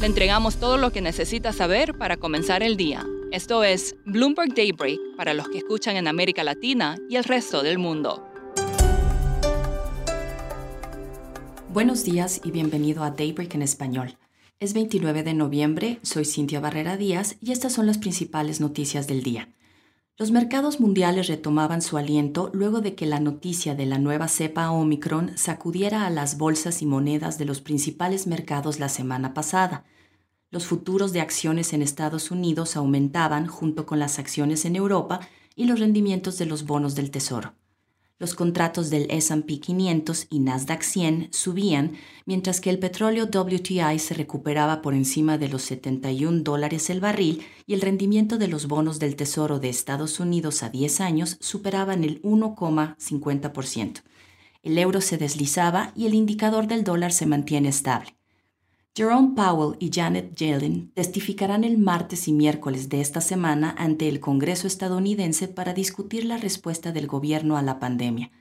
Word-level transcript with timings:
Le 0.00 0.06
entregamos 0.06 0.56
todo 0.56 0.78
lo 0.78 0.92
que 0.92 1.02
necesita 1.02 1.52
saber 1.52 1.92
para 1.92 2.16
comenzar 2.16 2.62
el 2.62 2.78
día. 2.78 3.06
Esto 3.32 3.64
es 3.64 3.96
Bloomberg 4.06 4.54
Daybreak 4.54 4.98
para 5.14 5.34
los 5.34 5.46
que 5.50 5.58
escuchan 5.58 5.94
en 5.96 6.08
América 6.08 6.42
Latina 6.42 6.96
y 7.10 7.16
el 7.16 7.24
resto 7.24 7.62
del 7.62 7.76
mundo. 7.76 8.26
Buenos 11.70 12.02
días 12.02 12.40
y 12.42 12.50
bienvenido 12.50 13.04
a 13.04 13.10
Daybreak 13.10 13.54
en 13.56 13.60
español. 13.60 14.16
Es 14.58 14.72
29 14.72 15.22
de 15.22 15.34
noviembre, 15.34 15.98
soy 16.00 16.24
Cintia 16.24 16.60
Barrera 16.60 16.96
Díaz 16.96 17.36
y 17.42 17.52
estas 17.52 17.74
son 17.74 17.86
las 17.86 17.98
principales 17.98 18.58
noticias 18.58 19.06
del 19.06 19.22
día. 19.22 19.50
Los 20.20 20.32
mercados 20.32 20.80
mundiales 20.80 21.28
retomaban 21.28 21.80
su 21.80 21.96
aliento 21.96 22.50
luego 22.52 22.82
de 22.82 22.94
que 22.94 23.06
la 23.06 23.20
noticia 23.20 23.74
de 23.74 23.86
la 23.86 23.96
nueva 23.96 24.28
cepa 24.28 24.70
Omicron 24.70 25.32
sacudiera 25.38 26.04
a 26.04 26.10
las 26.10 26.36
bolsas 26.36 26.82
y 26.82 26.86
monedas 26.86 27.38
de 27.38 27.46
los 27.46 27.62
principales 27.62 28.26
mercados 28.26 28.78
la 28.78 28.90
semana 28.90 29.32
pasada. 29.32 29.86
Los 30.50 30.66
futuros 30.66 31.14
de 31.14 31.22
acciones 31.22 31.72
en 31.72 31.80
Estados 31.80 32.30
Unidos 32.30 32.76
aumentaban 32.76 33.46
junto 33.46 33.86
con 33.86 33.98
las 33.98 34.18
acciones 34.18 34.66
en 34.66 34.76
Europa 34.76 35.20
y 35.56 35.64
los 35.64 35.80
rendimientos 35.80 36.36
de 36.36 36.44
los 36.44 36.66
bonos 36.66 36.94
del 36.94 37.10
Tesoro. 37.10 37.54
Los 38.20 38.34
contratos 38.34 38.90
del 38.90 39.08
SP 39.08 39.64
500 39.64 40.26
y 40.28 40.40
Nasdaq 40.40 40.82
100 40.82 41.28
subían, 41.32 41.92
mientras 42.26 42.60
que 42.60 42.68
el 42.68 42.78
petróleo 42.78 43.30
WTI 43.32 43.98
se 43.98 44.12
recuperaba 44.12 44.82
por 44.82 44.92
encima 44.92 45.38
de 45.38 45.48
los 45.48 45.62
71 45.62 46.42
dólares 46.42 46.90
el 46.90 47.00
barril 47.00 47.42
y 47.66 47.72
el 47.72 47.80
rendimiento 47.80 48.36
de 48.36 48.48
los 48.48 48.68
bonos 48.68 48.98
del 48.98 49.16
Tesoro 49.16 49.58
de 49.58 49.70
Estados 49.70 50.20
Unidos 50.20 50.62
a 50.62 50.68
10 50.68 51.00
años 51.00 51.38
superaban 51.40 52.04
el 52.04 52.20
1,50%. 52.20 54.02
El 54.62 54.76
euro 54.76 55.00
se 55.00 55.16
deslizaba 55.16 55.94
y 55.96 56.04
el 56.04 56.12
indicador 56.12 56.66
del 56.66 56.84
dólar 56.84 57.14
se 57.14 57.24
mantiene 57.24 57.70
estable. 57.70 58.19
Jerome 58.96 59.36
Powell 59.36 59.76
y 59.78 59.90
Janet 59.94 60.34
Yellen 60.34 60.90
testificarán 60.94 61.62
el 61.62 61.78
martes 61.78 62.26
y 62.26 62.32
miércoles 62.32 62.88
de 62.88 63.00
esta 63.00 63.20
semana 63.20 63.72
ante 63.78 64.08
el 64.08 64.18
Congreso 64.18 64.66
estadounidense 64.66 65.46
para 65.46 65.74
discutir 65.74 66.24
la 66.24 66.38
respuesta 66.38 66.90
del 66.90 67.06
gobierno 67.06 67.56
a 67.56 67.62
la 67.62 67.78
pandemia. 67.78 68.32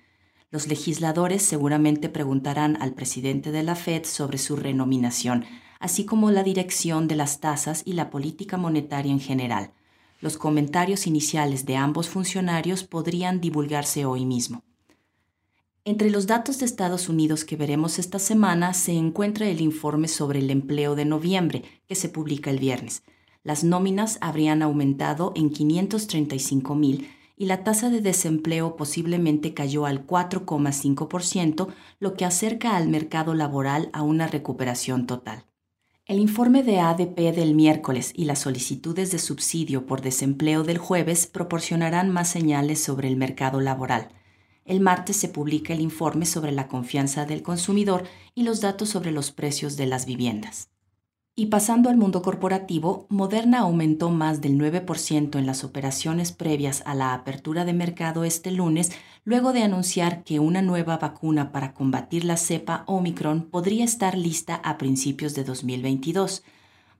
Los 0.49 0.67
legisladores 0.67 1.43
seguramente 1.43 2.09
preguntarán 2.09 2.81
al 2.81 2.93
presidente 2.93 3.51
de 3.51 3.61
la 3.61 3.75
Fed 3.75 4.05
sobre 4.05 4.39
su 4.39 4.55
renominación, 4.55 5.45
así 5.79 6.05
como 6.05 6.31
la 6.31 6.41
dirección 6.41 7.07
de 7.07 7.15
las 7.15 7.39
tasas 7.39 7.83
y 7.85 7.93
la 7.93 8.09
política 8.09 8.57
monetaria 8.57 9.11
en 9.11 9.19
general. 9.19 9.73
Los 10.19 10.37
comentarios 10.37 11.05
iniciales 11.05 11.67
de 11.67 11.75
ambos 11.75 12.09
funcionarios 12.09 12.83
podrían 12.83 13.39
divulgarse 13.39 14.03
hoy 14.05 14.25
mismo. 14.25 14.63
Entre 15.89 16.11
los 16.11 16.27
datos 16.27 16.59
de 16.59 16.67
Estados 16.67 17.09
Unidos 17.09 17.45
que 17.45 17.55
veremos 17.55 17.97
esta 17.97 18.19
semana 18.19 18.75
se 18.75 18.91
encuentra 18.91 19.47
el 19.47 19.59
informe 19.59 20.07
sobre 20.07 20.37
el 20.37 20.51
empleo 20.51 20.93
de 20.93 21.03
noviembre, 21.03 21.63
que 21.87 21.95
se 21.95 22.09
publica 22.09 22.51
el 22.51 22.59
viernes. 22.59 23.01
Las 23.41 23.63
nóminas 23.63 24.19
habrían 24.21 24.61
aumentado 24.61 25.33
en 25.35 25.49
535 25.49 26.75
mil 26.75 27.09
y 27.35 27.47
la 27.47 27.63
tasa 27.63 27.89
de 27.89 28.01
desempleo 28.01 28.75
posiblemente 28.75 29.55
cayó 29.55 29.87
al 29.87 30.05
4,5%, 30.05 31.69
lo 31.99 32.13
que 32.13 32.25
acerca 32.25 32.77
al 32.77 32.87
mercado 32.87 33.33
laboral 33.33 33.89
a 33.91 34.03
una 34.03 34.27
recuperación 34.27 35.07
total. 35.07 35.47
El 36.05 36.19
informe 36.19 36.61
de 36.61 36.81
ADP 36.81 37.33
del 37.33 37.55
miércoles 37.55 38.13
y 38.15 38.25
las 38.25 38.37
solicitudes 38.37 39.11
de 39.11 39.17
subsidio 39.17 39.87
por 39.87 40.01
desempleo 40.01 40.61
del 40.61 40.77
jueves 40.77 41.25
proporcionarán 41.25 42.11
más 42.11 42.29
señales 42.29 42.79
sobre 42.79 43.07
el 43.07 43.17
mercado 43.17 43.59
laboral. 43.59 44.09
El 44.69 44.81
martes 44.81 45.17
se 45.17 45.29
publica 45.29 45.73
el 45.73 45.81
informe 45.81 46.27
sobre 46.27 46.51
la 46.51 46.67
confianza 46.67 47.25
del 47.25 47.41
consumidor 47.41 48.03
y 48.35 48.43
los 48.43 48.61
datos 48.61 48.89
sobre 48.89 49.11
los 49.11 49.31
precios 49.31 49.77
de 49.77 49.87
las 49.87 50.05
viviendas. 50.05 50.69
Y 51.35 51.47
pasando 51.47 51.89
al 51.89 51.97
mundo 51.97 52.21
corporativo, 52.21 53.07
Moderna 53.09 53.61
aumentó 53.61 54.11
más 54.11 54.41
del 54.41 54.59
9% 54.59 55.39
en 55.39 55.47
las 55.47 55.63
operaciones 55.63 56.31
previas 56.31 56.83
a 56.85 56.93
la 56.93 57.15
apertura 57.15 57.65
de 57.65 57.73
mercado 57.73 58.23
este 58.23 58.51
lunes, 58.51 58.91
luego 59.23 59.53
de 59.53 59.63
anunciar 59.63 60.23
que 60.23 60.39
una 60.39 60.61
nueva 60.61 60.97
vacuna 60.97 61.51
para 61.51 61.73
combatir 61.73 62.23
la 62.23 62.37
cepa 62.37 62.83
Omicron 62.85 63.49
podría 63.49 63.85
estar 63.85 64.15
lista 64.15 64.53
a 64.53 64.77
principios 64.77 65.33
de 65.33 65.45
2022. 65.45 66.43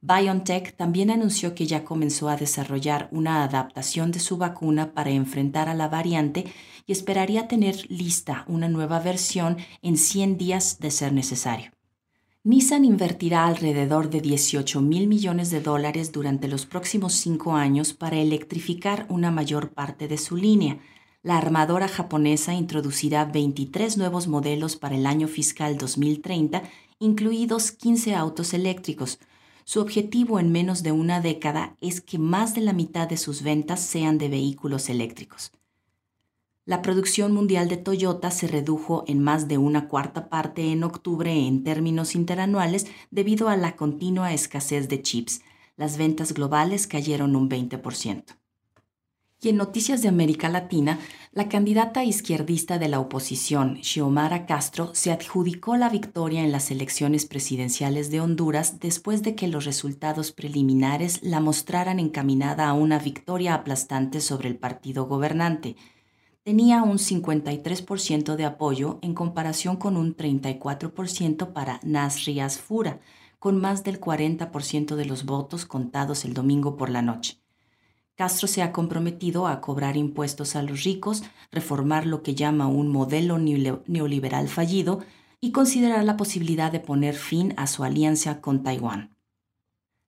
BioNTech 0.02 0.76
también 0.78 1.12
anunció 1.12 1.54
que 1.54 1.68
ya 1.68 1.84
comenzó 1.84 2.30
a 2.30 2.38
desarrollar 2.38 3.10
una 3.12 3.44
adaptación 3.44 4.12
de 4.12 4.20
su 4.20 4.38
vacuna 4.38 4.94
para 4.94 5.10
enfrentar 5.10 5.68
a 5.68 5.74
la 5.74 5.90
variante 5.90 6.46
y 6.86 6.92
esperaría 6.94 7.48
tener 7.48 7.86
lista 7.92 8.46
una 8.48 8.70
nueva 8.70 9.00
versión 9.00 9.58
en 9.82 9.98
100 9.98 10.38
días 10.38 10.80
de 10.80 10.92
ser 10.92 11.12
necesario. 11.12 11.72
Nissan 12.46 12.86
invertirá 12.86 13.46
alrededor 13.46 14.10
de 14.10 14.22
18 14.22 14.80
mil 14.80 15.08
millones 15.08 15.52
de 15.52 15.60
dólares 15.60 16.14
durante 16.14 16.48
los 16.48 16.66
próximos 16.66 17.14
cinco 17.14 17.54
años 17.54 17.94
para 17.94 18.16
electrificar 18.16 19.06
una 19.10 19.30
mayor 19.30 19.72
parte 19.72 20.08
de 20.08 20.18
su 20.18 20.38
línea. 20.38 20.80
La 21.22 21.38
armadora 21.38 21.90
japonesa 21.90 22.54
introducirá 22.54 23.26
23 23.26 23.98
nuevos 23.98 24.30
modelos 24.30 24.78
para 24.78 24.96
el 24.96 25.06
año 25.06 25.28
fiscal 25.28 25.78
2030, 25.78 26.64
incluidos 27.00 27.74
15 27.74 28.16
autos 28.16 28.54
eléctricos, 28.54 29.20
su 29.70 29.82
objetivo 29.82 30.40
en 30.40 30.52
menos 30.52 30.82
de 30.82 30.92
una 30.92 31.22
década 31.22 31.76
es 31.80 32.02
que 32.02 32.18
más 32.18 32.56
de 32.56 32.62
la 32.62 32.74
mitad 32.74 33.08
de 33.08 33.18
sus 33.18 33.44
ventas 33.44 33.80
sean 33.80 34.18
de 34.18 34.28
vehículos 34.28 34.90
eléctricos. 34.90 35.52
La 36.66 36.82
producción 36.82 37.34
mundial 37.34 37.70
de 37.70 37.78
Toyota 37.78 38.32
se 38.32 38.48
redujo 38.48 39.04
en 39.06 39.22
más 39.22 39.48
de 39.48 39.60
una 39.60 39.88
cuarta 39.88 40.28
parte 40.28 40.72
en 40.72 40.84
octubre 40.84 41.32
en 41.32 41.64
términos 41.64 42.16
interanuales 42.16 42.88
debido 43.12 43.48
a 43.48 43.58
la 43.58 43.76
continua 43.76 44.34
escasez 44.34 44.90
de 44.90 45.04
chips. 45.04 45.44
Las 45.78 46.00
ventas 46.00 46.34
globales 46.34 46.88
cayeron 46.88 47.36
un 47.36 47.48
20%. 47.48 48.39
Y 49.42 49.48
en 49.48 49.56
noticias 49.56 50.02
de 50.02 50.10
América 50.10 50.50
Latina, 50.50 51.00
la 51.32 51.48
candidata 51.48 52.04
izquierdista 52.04 52.78
de 52.78 52.90
la 52.90 53.00
oposición, 53.00 53.78
Xiomara 53.82 54.46
Castro, 54.46 54.94
se 54.94 55.14
adjudicó 55.14 55.78
la 55.78 55.88
victoria 55.88 56.44
en 56.44 56.52
las 56.52 56.72
elecciones 56.72 57.26
presidenciales 57.26 58.12
de 58.12 58.20
Honduras 58.20 58.82
después 58.82 59.24
de 59.24 59.36
que 59.36 59.48
los 59.48 59.64
resultados 59.64 60.34
preliminares 60.34 61.24
la 61.24 61.40
mostraran 61.40 62.00
encaminada 62.00 62.68
a 62.68 62.74
una 62.74 63.00
victoria 63.00 63.54
aplastante 63.54 64.20
sobre 64.20 64.50
el 64.50 64.58
partido 64.58 65.06
gobernante. 65.06 65.78
Tenía 66.44 66.84
un 66.84 66.98
53% 66.98 68.36
de 68.36 68.44
apoyo 68.44 69.00
en 69.02 69.14
comparación 69.14 69.78
con 69.78 69.96
un 69.96 70.18
34% 70.18 71.54
para 71.54 71.80
Nasri 71.84 72.42
Fura, 72.50 73.00
con 73.40 73.62
más 73.62 73.86
del 73.86 74.02
40% 74.02 74.96
de 74.96 75.06
los 75.06 75.24
votos 75.24 75.66
contados 75.66 76.26
el 76.26 76.34
domingo 76.34 76.76
por 76.76 76.90
la 76.90 77.02
noche. 77.02 77.40
Castro 78.20 78.50
se 78.50 78.62
ha 78.62 78.74
comprometido 78.74 79.48
a 79.48 79.62
cobrar 79.62 79.96
impuestos 79.96 80.58
a 80.58 80.62
los 80.62 80.84
ricos, 80.84 81.24
reformar 81.54 82.06
lo 82.06 82.22
que 82.22 82.36
llama 82.36 82.68
un 82.68 82.90
modelo 82.90 83.38
neoliberal 83.40 84.50
fallido 84.50 85.00
y 85.40 85.54
considerar 85.54 86.04
la 86.04 86.18
posibilidad 86.18 86.70
de 86.70 86.82
poner 86.82 87.16
fin 87.16 87.54
a 87.56 87.66
su 87.66 87.86
alianza 87.86 88.42
con 88.42 88.62
Taiwán. 88.62 89.16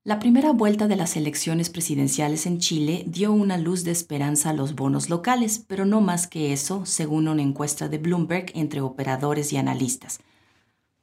La 0.03 0.19
primera 0.19 0.51
vuelta 0.51 0.89
de 0.89 0.97
las 0.97 1.15
elecciones 1.15 1.69
presidenciales 1.69 2.45
en 2.47 2.59
Chile 2.59 3.05
dio 3.07 3.31
una 3.31 3.57
luz 3.57 3.85
de 3.85 3.91
esperanza 3.91 4.49
a 4.49 4.53
los 4.53 4.75
bonos 4.75 5.09
locales, 5.09 5.63
pero 5.65 5.85
no 5.85 6.01
más 6.01 6.27
que 6.27 6.51
eso, 6.51 6.85
según 6.85 7.29
una 7.29 7.43
encuesta 7.43 7.87
de 7.87 7.97
Bloomberg 7.97 8.47
entre 8.55 8.81
operadores 8.81 9.53
y 9.53 9.57
analistas. 9.57 10.19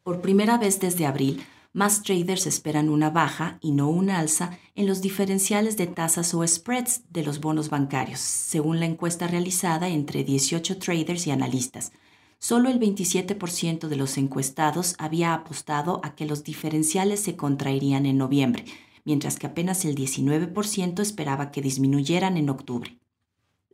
Por 0.02 0.20
primera 0.20 0.58
vez 0.58 0.78
desde 0.78 1.06
abril, 1.06 1.42
más 1.72 2.02
traders 2.02 2.46
esperan 2.46 2.88
una 2.88 3.10
baja 3.10 3.58
y 3.60 3.72
no 3.72 3.88
una 3.88 4.18
alza 4.18 4.58
en 4.74 4.86
los 4.86 5.02
diferenciales 5.02 5.76
de 5.76 5.86
tasas 5.86 6.34
o 6.34 6.46
spreads 6.46 7.02
de 7.10 7.22
los 7.22 7.40
bonos 7.40 7.70
bancarios, 7.70 8.20
según 8.20 8.80
la 8.80 8.86
encuesta 8.86 9.26
realizada 9.26 9.88
entre 9.88 10.24
18 10.24 10.78
traders 10.78 11.26
y 11.26 11.30
analistas. 11.30 11.92
Solo 12.38 12.68
el 12.68 12.78
27% 12.78 13.88
de 13.88 13.96
los 13.96 14.16
encuestados 14.16 14.94
había 14.98 15.34
apostado 15.34 16.00
a 16.04 16.14
que 16.14 16.24
los 16.24 16.44
diferenciales 16.44 17.20
se 17.20 17.36
contraerían 17.36 18.06
en 18.06 18.16
noviembre, 18.16 18.64
mientras 19.04 19.38
que 19.38 19.48
apenas 19.48 19.84
el 19.84 19.94
19% 19.94 21.00
esperaba 21.00 21.50
que 21.50 21.62
disminuyeran 21.62 22.36
en 22.36 22.50
octubre. 22.50 22.98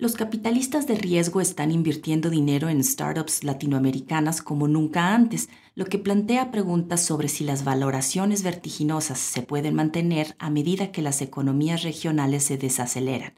Los 0.05 0.17
capitalistas 0.17 0.87
de 0.87 0.97
riesgo 0.97 1.41
están 1.41 1.71
invirtiendo 1.73 2.29
dinero 2.29 2.69
en 2.69 2.85
startups 2.85 3.43
latinoamericanas 3.43 4.43
como 4.43 4.69
nunca 4.69 5.15
antes, 5.15 5.49
lo 5.75 5.87
que 5.87 5.99
plantea 5.99 6.51
preguntas 6.51 7.03
sobre 7.03 7.29
si 7.29 7.43
las 7.43 7.65
valoraciones 7.65 8.43
vertiginosas 8.43 9.19
se 9.19 9.41
pueden 9.41 9.73
mantener 9.75 10.37
a 10.39 10.51
medida 10.51 10.93
que 10.93 11.01
las 11.01 11.23
economías 11.23 11.85
regionales 11.85 12.45
se 12.45 12.59
desaceleran. 12.59 13.33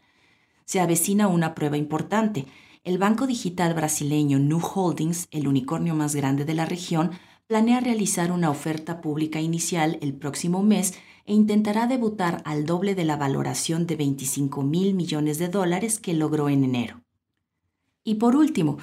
Se 0.65 0.81
avecina 0.81 1.29
una 1.29 1.55
prueba 1.55 1.77
importante. 1.77 2.47
El 2.83 2.99
banco 2.99 3.29
digital 3.29 3.73
brasileño 3.73 4.41
New 4.41 4.59
Holdings, 4.61 5.29
el 5.31 5.47
unicornio 5.47 5.95
más 5.95 6.17
grande 6.17 6.45
de 6.45 6.55
la 6.55 6.65
región, 6.65 7.13
planea 7.47 7.79
realizar 7.79 8.33
una 8.33 8.51
oferta 8.51 9.01
pública 9.01 9.41
inicial 9.41 9.99
el 10.03 10.15
próximo 10.15 10.65
mes 10.65 10.95
e 11.27 11.35
intentará 11.35 11.87
debutar 11.87 12.41
al 12.45 12.65
doble 12.65 12.95
de 12.95 13.05
la 13.05 13.17
valoración 13.17 13.87
de 13.87 13.97
25 13.97 14.63
mil 14.63 14.95
millones 14.95 15.39
de 15.39 15.49
dólares 15.49 15.99
que 15.99 16.15
logró 16.15 16.49
en 16.49 16.65
enero. 16.65 17.03
Y 18.05 18.15
por 18.15 18.37
último, 18.37 18.79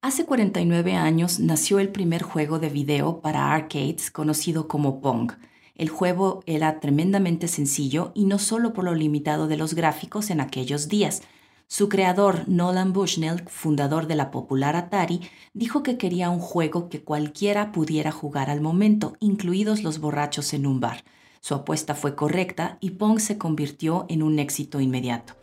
hace 0.00 0.24
49 0.24 0.94
años 0.94 1.40
nació 1.40 1.80
el 1.80 1.88
primer 1.88 2.22
juego 2.22 2.60
de 2.60 2.68
video 2.68 3.20
para 3.20 3.52
arcades 3.52 4.12
conocido 4.12 4.68
como 4.68 5.00
Pong. 5.00 5.32
El 5.74 5.88
juego 5.88 6.42
era 6.46 6.78
tremendamente 6.78 7.48
sencillo 7.48 8.12
y 8.14 8.24
no 8.24 8.38
solo 8.38 8.72
por 8.72 8.84
lo 8.84 8.94
limitado 8.94 9.48
de 9.48 9.56
los 9.56 9.74
gráficos 9.74 10.30
en 10.30 10.40
aquellos 10.40 10.88
días. 10.88 11.22
Su 11.66 11.88
creador, 11.88 12.48
Nolan 12.48 12.92
Bushnell, 12.92 13.42
fundador 13.48 14.06
de 14.06 14.14
la 14.14 14.30
popular 14.30 14.74
Atari, 14.74 15.20
dijo 15.52 15.82
que 15.82 15.98
quería 15.98 16.30
un 16.30 16.38
juego 16.38 16.88
que 16.88 17.02
cualquiera 17.02 17.72
pudiera 17.72 18.10
jugar 18.10 18.50
al 18.50 18.60
momento, 18.60 19.16
incluidos 19.20 19.82
los 19.82 19.98
borrachos 19.98 20.54
en 20.54 20.66
un 20.66 20.80
bar. 20.80 21.04
Su 21.40 21.54
apuesta 21.54 21.94
fue 21.94 22.14
correcta 22.14 22.78
y 22.80 22.90
Pong 22.90 23.20
se 23.20 23.38
convirtió 23.38 24.06
en 24.08 24.22
un 24.22 24.38
éxito 24.38 24.80
inmediato. 24.80 25.34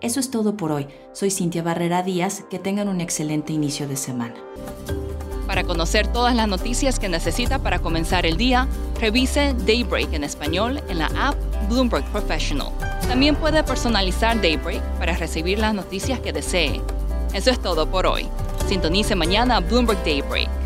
Eso 0.00 0.20
es 0.20 0.30
todo 0.30 0.56
por 0.56 0.72
hoy. 0.72 0.86
Soy 1.12 1.30
Cintia 1.30 1.62
Barrera 1.62 2.02
Díaz. 2.02 2.44
Que 2.50 2.58
tengan 2.58 2.88
un 2.88 3.00
excelente 3.00 3.52
inicio 3.52 3.88
de 3.88 3.96
semana. 3.96 4.34
Para 5.46 5.64
conocer 5.64 6.08
todas 6.08 6.34
las 6.34 6.48
noticias 6.48 6.98
que 6.98 7.08
necesita 7.08 7.58
para 7.60 7.78
comenzar 7.78 8.26
el 8.26 8.36
día, 8.36 8.66
revise 9.00 9.54
Daybreak 9.66 10.12
en 10.12 10.24
español 10.24 10.82
en 10.88 10.98
la 10.98 11.06
app 11.16 11.36
Bloomberg 11.68 12.04
Professional. 12.12 12.68
También 13.08 13.36
puede 13.36 13.62
personalizar 13.62 14.40
Daybreak 14.40 14.82
para 14.98 15.16
recibir 15.16 15.58
las 15.58 15.74
noticias 15.74 16.20
que 16.20 16.32
desee. 16.32 16.80
Eso 17.32 17.50
es 17.50 17.60
todo 17.60 17.90
por 17.90 18.06
hoy. 18.06 18.26
Sintonice 18.66 19.14
mañana 19.14 19.60
Bloomberg 19.60 20.02
Daybreak 20.04 20.63